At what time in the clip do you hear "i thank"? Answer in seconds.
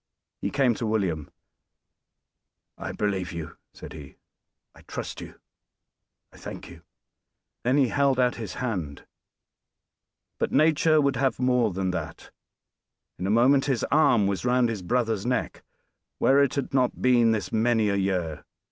6.33-6.71